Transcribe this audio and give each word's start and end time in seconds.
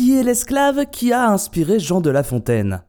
qui 0.00 0.16
est 0.16 0.22
l'esclave 0.22 0.86
qui 0.90 1.12
a 1.12 1.28
inspiré 1.28 1.78
Jean 1.78 2.00
de 2.00 2.08
La 2.08 2.22
Fontaine? 2.22 2.80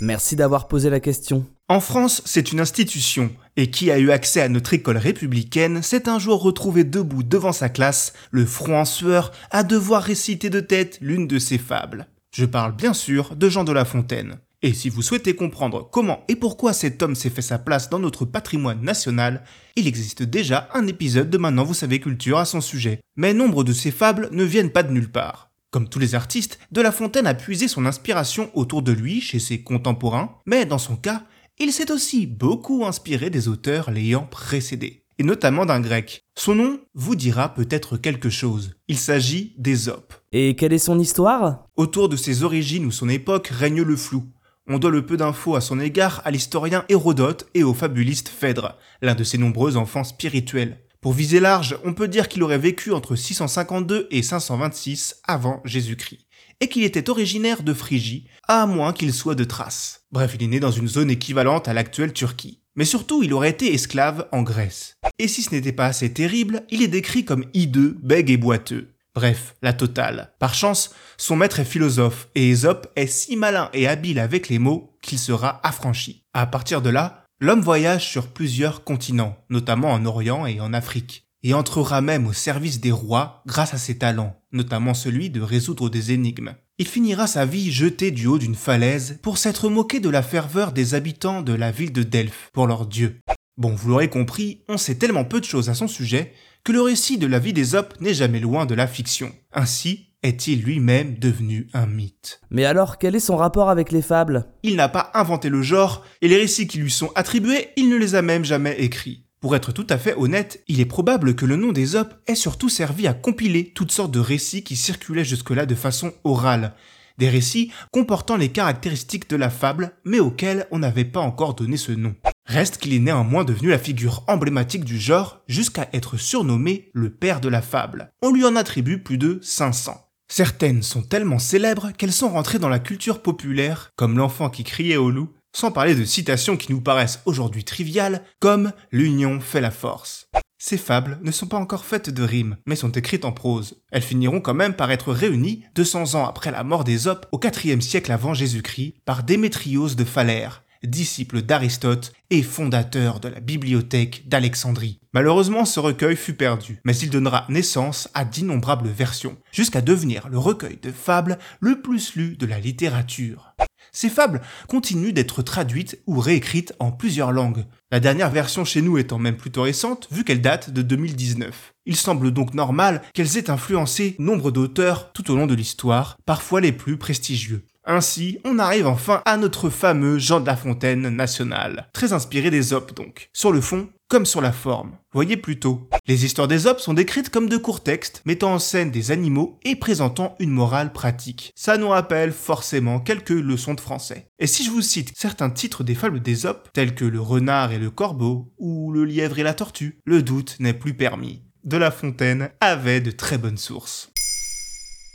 Merci 0.00 0.36
d'avoir 0.36 0.68
posé 0.68 0.88
la 0.88 1.00
question. 1.00 1.44
En 1.68 1.80
France, 1.80 2.22
c'est 2.24 2.52
une 2.52 2.60
institution, 2.60 3.32
et 3.56 3.72
qui 3.72 3.90
a 3.90 3.98
eu 3.98 4.12
accès 4.12 4.40
à 4.40 4.48
notre 4.48 4.72
école 4.72 4.98
républicaine 4.98 5.82
s'est 5.82 6.08
un 6.08 6.20
jour 6.20 6.40
retrouvé 6.40 6.84
debout 6.84 7.24
devant 7.24 7.50
sa 7.50 7.68
classe, 7.68 8.12
le 8.30 8.46
front 8.46 8.78
en 8.78 8.84
sueur, 8.84 9.32
à 9.50 9.64
devoir 9.64 10.00
réciter 10.00 10.48
de 10.48 10.60
tête 10.60 10.98
l'une 11.00 11.26
de 11.26 11.40
ses 11.40 11.58
fables. 11.58 12.06
Je 12.32 12.44
parle 12.44 12.70
bien 12.70 12.94
sûr 12.94 13.34
de 13.34 13.48
Jean 13.48 13.64
de 13.64 13.72
La 13.72 13.84
Fontaine. 13.84 14.38
Et 14.62 14.74
si 14.74 14.90
vous 14.90 15.02
souhaitez 15.02 15.34
comprendre 15.34 15.88
comment 15.90 16.22
et 16.28 16.36
pourquoi 16.36 16.72
cet 16.72 17.02
homme 17.02 17.16
s'est 17.16 17.30
fait 17.30 17.42
sa 17.42 17.58
place 17.58 17.90
dans 17.90 17.98
notre 17.98 18.24
patrimoine 18.24 18.82
national, 18.82 19.42
il 19.74 19.88
existe 19.88 20.22
déjà 20.22 20.68
un 20.72 20.86
épisode 20.86 21.30
de 21.30 21.38
Maintenant 21.38 21.64
vous 21.64 21.74
savez 21.74 21.98
culture 21.98 22.38
à 22.38 22.44
son 22.44 22.60
sujet. 22.60 23.00
Mais 23.16 23.34
nombre 23.34 23.64
de 23.64 23.72
ces 23.72 23.90
fables 23.90 24.28
ne 24.30 24.44
viennent 24.44 24.70
pas 24.70 24.84
de 24.84 24.92
nulle 24.92 25.10
part. 25.10 25.47
Comme 25.70 25.88
tous 25.88 25.98
les 25.98 26.14
artistes, 26.14 26.58
De 26.72 26.80
La 26.80 26.92
Fontaine 26.92 27.26
a 27.26 27.34
puisé 27.34 27.68
son 27.68 27.84
inspiration 27.84 28.50
autour 28.54 28.80
de 28.82 28.92
lui, 28.92 29.20
chez 29.20 29.38
ses 29.38 29.62
contemporains, 29.62 30.34
mais 30.46 30.64
dans 30.64 30.78
son 30.78 30.96
cas, 30.96 31.24
il 31.58 31.72
s'est 31.72 31.90
aussi 31.90 32.26
beaucoup 32.26 32.86
inspiré 32.86 33.28
des 33.28 33.48
auteurs 33.48 33.90
l'ayant 33.90 34.24
précédé, 34.24 35.04
et 35.18 35.24
notamment 35.24 35.66
d'un 35.66 35.80
grec. 35.80 36.24
Son 36.38 36.54
nom 36.54 36.80
vous 36.94 37.16
dira 37.16 37.52
peut-être 37.52 37.98
quelque 37.98 38.30
chose. 38.30 38.76
Il 38.88 38.96
s'agit 38.96 39.54
d'Ésope. 39.58 40.14
Et 40.32 40.56
quelle 40.56 40.72
est 40.72 40.78
son 40.78 40.98
histoire? 40.98 41.66
Autour 41.76 42.08
de 42.08 42.16
ses 42.16 42.44
origines 42.44 42.86
ou 42.86 42.90
son 42.90 43.10
époque 43.10 43.48
règne 43.48 43.82
le 43.82 43.96
flou. 43.96 44.24
On 44.68 44.78
doit 44.78 44.90
le 44.90 45.04
peu 45.04 45.18
d'infos 45.18 45.54
à 45.54 45.60
son 45.60 45.80
égard 45.80 46.22
à 46.24 46.30
l'historien 46.30 46.84
Hérodote 46.88 47.48
et 47.52 47.62
au 47.62 47.74
fabuliste 47.74 48.28
Phèdre, 48.28 48.78
l'un 49.02 49.14
de 49.14 49.24
ses 49.24 49.38
nombreux 49.38 49.76
enfants 49.76 50.04
spirituels. 50.04 50.78
Pour 51.00 51.12
viser 51.12 51.38
large, 51.38 51.78
on 51.84 51.94
peut 51.94 52.08
dire 52.08 52.26
qu'il 52.26 52.42
aurait 52.42 52.58
vécu 52.58 52.92
entre 52.92 53.14
652 53.14 54.08
et 54.10 54.22
526 54.22 55.20
avant 55.22 55.62
Jésus-Christ, 55.64 56.26
et 56.60 56.68
qu'il 56.68 56.82
était 56.82 57.08
originaire 57.08 57.62
de 57.62 57.72
Phrygie, 57.72 58.26
à 58.48 58.66
moins 58.66 58.92
qu'il 58.92 59.12
soit 59.12 59.36
de 59.36 59.44
Thrace. 59.44 60.02
Bref, 60.10 60.32
il 60.34 60.42
est 60.42 60.48
né 60.48 60.58
dans 60.58 60.72
une 60.72 60.88
zone 60.88 61.10
équivalente 61.10 61.68
à 61.68 61.72
l'actuelle 61.72 62.12
Turquie. 62.12 62.62
Mais 62.74 62.84
surtout, 62.84 63.22
il 63.22 63.32
aurait 63.32 63.50
été 63.50 63.72
esclave 63.72 64.26
en 64.32 64.42
Grèce. 64.42 64.96
Et 65.20 65.28
si 65.28 65.42
ce 65.42 65.54
n'était 65.54 65.72
pas 65.72 65.86
assez 65.86 66.12
terrible, 66.12 66.64
il 66.68 66.82
est 66.82 66.88
décrit 66.88 67.24
comme 67.24 67.44
hideux, 67.54 67.96
bègue 68.02 68.30
et 68.30 68.36
boiteux. 68.36 68.88
Bref, 69.14 69.54
la 69.62 69.72
totale. 69.72 70.32
Par 70.38 70.54
chance, 70.54 70.94
son 71.16 71.36
maître 71.36 71.60
est 71.60 71.64
philosophe 71.64 72.28
et 72.34 72.50
Ésope 72.50 72.88
est 72.96 73.06
si 73.06 73.36
malin 73.36 73.70
et 73.72 73.86
habile 73.88 74.18
avec 74.18 74.48
les 74.48 74.58
mots 74.58 74.96
qu'il 75.02 75.18
sera 75.18 75.60
affranchi. 75.66 76.24
À 76.34 76.46
partir 76.46 76.82
de 76.82 76.90
là, 76.90 77.24
l'homme 77.40 77.60
voyage 77.60 78.06
sur 78.08 78.28
plusieurs 78.28 78.84
continents, 78.84 79.36
notamment 79.48 79.92
en 79.92 80.04
Orient 80.06 80.46
et 80.46 80.60
en 80.60 80.72
Afrique, 80.72 81.28
et 81.42 81.54
entrera 81.54 82.00
même 82.00 82.26
au 82.26 82.32
service 82.32 82.80
des 82.80 82.90
rois 82.90 83.42
grâce 83.46 83.74
à 83.74 83.78
ses 83.78 83.98
talents, 83.98 84.40
notamment 84.52 84.94
celui 84.94 85.30
de 85.30 85.40
résoudre 85.40 85.88
des 85.88 86.12
énigmes. 86.12 86.54
Il 86.78 86.88
finira 86.88 87.26
sa 87.26 87.44
vie 87.44 87.70
jeté 87.70 88.10
du 88.10 88.26
haut 88.26 88.38
d'une 88.38 88.54
falaise 88.54 89.18
pour 89.22 89.38
s'être 89.38 89.68
moqué 89.68 90.00
de 90.00 90.08
la 90.08 90.22
ferveur 90.22 90.72
des 90.72 90.94
habitants 90.94 91.42
de 91.42 91.52
la 91.52 91.70
ville 91.70 91.92
de 91.92 92.02
Delphes 92.02 92.50
pour 92.52 92.66
leur 92.66 92.86
dieu. 92.86 93.20
Bon, 93.56 93.74
vous 93.74 93.88
l'aurez 93.88 94.08
compris, 94.08 94.62
on 94.68 94.76
sait 94.76 94.96
tellement 94.96 95.24
peu 95.24 95.40
de 95.40 95.44
choses 95.44 95.68
à 95.68 95.74
son 95.74 95.88
sujet 95.88 96.32
que 96.64 96.72
le 96.72 96.82
récit 96.82 97.18
de 97.18 97.26
la 97.26 97.38
vie 97.38 97.52
d'Ésope 97.52 97.94
n'est 98.00 98.14
jamais 98.14 98.40
loin 98.40 98.66
de 98.66 98.74
la 98.74 98.86
fiction. 98.86 99.32
Ainsi 99.52 100.07
est-il 100.22 100.62
lui-même 100.62 101.18
devenu 101.18 101.68
un 101.74 101.86
mythe? 101.86 102.40
Mais 102.50 102.64
alors, 102.64 102.98
quel 102.98 103.14
est 103.14 103.20
son 103.20 103.36
rapport 103.36 103.70
avec 103.70 103.92
les 103.92 104.02
fables? 104.02 104.46
Il 104.62 104.76
n'a 104.76 104.88
pas 104.88 105.10
inventé 105.14 105.48
le 105.48 105.62
genre, 105.62 106.04
et 106.22 106.28
les 106.28 106.36
récits 106.36 106.66
qui 106.66 106.78
lui 106.78 106.90
sont 106.90 107.12
attribués, 107.14 107.68
il 107.76 107.88
ne 107.88 107.96
les 107.96 108.14
a 108.14 108.22
même 108.22 108.44
jamais 108.44 108.76
écrits. 108.80 109.24
Pour 109.40 109.54
être 109.54 109.70
tout 109.70 109.86
à 109.88 109.98
fait 109.98 110.16
honnête, 110.16 110.64
il 110.66 110.80
est 110.80 110.84
probable 110.84 111.36
que 111.36 111.46
le 111.46 111.54
nom 111.54 111.70
d'Ésope 111.70 112.14
ait 112.26 112.34
surtout 112.34 112.68
servi 112.68 113.06
à 113.06 113.14
compiler 113.14 113.72
toutes 113.72 113.92
sortes 113.92 114.10
de 114.10 114.18
récits 114.18 114.64
qui 114.64 114.74
circulaient 114.74 115.24
jusque-là 115.24 115.64
de 115.64 115.76
façon 115.76 116.12
orale. 116.24 116.74
Des 117.18 117.28
récits 117.28 117.72
comportant 117.92 118.36
les 118.36 118.48
caractéristiques 118.48 119.30
de 119.30 119.36
la 119.36 119.50
fable, 119.50 119.92
mais 120.04 120.18
auxquels 120.18 120.66
on 120.72 120.80
n'avait 120.80 121.04
pas 121.04 121.20
encore 121.20 121.54
donné 121.54 121.76
ce 121.76 121.92
nom. 121.92 122.14
Reste 122.46 122.78
qu'il 122.78 122.94
est 122.94 123.00
néanmoins 123.00 123.44
devenu 123.44 123.68
la 123.68 123.78
figure 123.78 124.24
emblématique 124.26 124.84
du 124.84 124.98
genre 124.98 125.42
jusqu'à 125.46 125.88
être 125.92 126.16
surnommé 126.16 126.90
le 126.94 127.10
père 127.10 127.40
de 127.40 127.48
la 127.48 127.62
fable. 127.62 128.12
On 128.22 128.32
lui 128.32 128.44
en 128.44 128.56
attribue 128.56 129.02
plus 129.02 129.18
de 129.18 129.38
500. 129.42 130.07
Certaines 130.30 130.82
sont 130.82 131.02
tellement 131.02 131.38
célèbres 131.38 131.90
qu'elles 131.96 132.12
sont 132.12 132.28
rentrées 132.28 132.58
dans 132.58 132.68
la 132.68 132.78
culture 132.78 133.22
populaire, 133.22 133.92
comme 133.96 134.18
l'enfant 134.18 134.50
qui 134.50 134.62
criait 134.62 134.96
au 134.96 135.10
loup, 135.10 135.32
sans 135.56 135.72
parler 135.72 135.94
de 135.94 136.04
citations 136.04 136.56
qui 136.56 136.70
nous 136.70 136.82
paraissent 136.82 137.20
aujourd'hui 137.24 137.64
triviales, 137.64 138.22
comme 138.38 138.72
l'union 138.92 139.40
fait 139.40 139.62
la 139.62 139.70
force. 139.70 140.28
Ces 140.60 140.76
fables 140.76 141.18
ne 141.22 141.30
sont 141.30 141.46
pas 141.46 141.56
encore 141.56 141.84
faites 141.84 142.10
de 142.10 142.22
rimes, 142.22 142.56
mais 142.66 142.76
sont 142.76 142.90
écrites 142.90 143.24
en 143.24 143.32
prose. 143.32 143.80
Elles 143.90 144.02
finiront 144.02 144.40
quand 144.40 144.54
même 144.54 144.74
par 144.74 144.90
être 144.90 145.12
réunies 145.12 145.64
200 145.76 146.14
ans 146.16 146.26
après 146.26 146.50
la 146.50 146.64
mort 146.64 146.84
d'Ésope 146.84 147.26
au 147.32 147.40
IVe 147.40 147.80
siècle 147.80 148.12
avant 148.12 148.34
Jésus-Christ 148.34 148.96
par 149.04 149.22
Démétrios 149.22 149.94
de 149.94 150.04
Phalère, 150.04 150.64
disciple 150.84 151.42
d'Aristote 151.42 152.12
et 152.30 152.42
fondateur 152.42 153.20
de 153.20 153.28
la 153.28 153.40
bibliothèque 153.40 154.28
d'Alexandrie. 154.28 155.00
Malheureusement, 155.12 155.64
ce 155.64 155.80
recueil 155.80 156.16
fut 156.16 156.34
perdu, 156.34 156.80
mais 156.84 156.96
il 156.96 157.10
donnera 157.10 157.46
naissance 157.48 158.08
à 158.14 158.24
d'innombrables 158.24 158.88
versions, 158.88 159.36
jusqu'à 159.52 159.80
devenir 159.80 160.28
le 160.28 160.38
recueil 160.38 160.78
de 160.82 160.92
fables 160.92 161.38
le 161.60 161.80
plus 161.80 162.14
lu 162.14 162.36
de 162.36 162.46
la 162.46 162.60
littérature. 162.60 163.54
Ces 163.92 164.10
fables 164.10 164.42
continuent 164.68 165.12
d'être 165.12 165.42
traduites 165.42 166.00
ou 166.06 166.20
réécrites 166.20 166.74
en 166.78 166.92
plusieurs 166.92 167.32
langues, 167.32 167.64
la 167.90 168.00
dernière 168.00 168.30
version 168.30 168.64
chez 168.64 168.82
nous 168.82 168.98
étant 168.98 169.18
même 169.18 169.36
plutôt 169.36 169.62
récente 169.62 170.08
vu 170.10 170.24
qu'elle 170.24 170.42
date 170.42 170.70
de 170.70 170.82
2019. 170.82 171.72
Il 171.86 171.96
semble 171.96 172.30
donc 172.30 172.52
normal 172.52 173.00
qu'elles 173.14 173.38
aient 173.38 173.50
influencé 173.50 174.14
nombre 174.18 174.50
d'auteurs 174.50 175.12
tout 175.12 175.30
au 175.30 175.36
long 175.36 175.46
de 175.46 175.54
l'histoire, 175.54 176.18
parfois 176.26 176.60
les 176.60 176.72
plus 176.72 176.98
prestigieux. 176.98 177.64
Ainsi, 177.90 178.38
on 178.44 178.58
arrive 178.58 178.86
enfin 178.86 179.22
à 179.24 179.38
notre 179.38 179.70
fameux 179.70 180.18
Jean 180.18 180.40
de 180.40 180.46
La 180.46 180.56
Fontaine 180.56 181.08
national. 181.08 181.88
Très 181.94 182.12
inspiré 182.12 182.50
des 182.50 182.74
Op 182.74 182.94
donc. 182.94 183.30
Sur 183.32 183.50
le 183.50 183.62
fond, 183.62 183.88
comme 184.08 184.26
sur 184.26 184.42
la 184.42 184.52
forme. 184.52 184.98
Voyez 185.10 185.38
plutôt. 185.38 185.88
Les 186.06 186.26
histoires 186.26 186.48
des 186.48 186.66
Op 186.66 186.80
sont 186.80 186.92
décrites 186.92 187.30
comme 187.30 187.48
de 187.48 187.56
courts 187.56 187.82
textes, 187.82 188.20
mettant 188.26 188.52
en 188.52 188.58
scène 188.58 188.90
des 188.90 189.10
animaux 189.10 189.58
et 189.64 189.74
présentant 189.74 190.36
une 190.38 190.50
morale 190.50 190.92
pratique. 190.92 191.50
Ça 191.56 191.78
nous 191.78 191.88
rappelle 191.88 192.32
forcément 192.32 193.00
quelques 193.00 193.30
leçons 193.30 193.72
de 193.72 193.80
français. 193.80 194.28
Et 194.38 194.46
si 194.46 194.64
je 194.64 194.70
vous 194.70 194.82
cite 194.82 195.16
certains 195.16 195.48
titres 195.48 195.82
des 195.82 195.94
fables 195.94 196.20
des 196.20 196.44
Op, 196.44 196.68
tels 196.74 196.94
que 196.94 197.06
le 197.06 197.22
renard 197.22 197.72
et 197.72 197.78
le 197.78 197.90
corbeau, 197.90 198.52
ou 198.58 198.92
le 198.92 199.06
lièvre 199.06 199.38
et 199.38 199.42
la 199.42 199.54
tortue, 199.54 199.98
le 200.04 200.22
doute 200.22 200.56
n'est 200.60 200.74
plus 200.74 200.92
permis. 200.92 201.42
De 201.64 201.78
La 201.78 201.90
Fontaine 201.90 202.50
avait 202.60 203.00
de 203.00 203.12
très 203.12 203.38
bonnes 203.38 203.56
sources. 203.56 204.12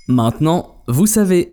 Maintenant, 0.09 0.83
vous 0.89 1.05
savez, 1.07 1.52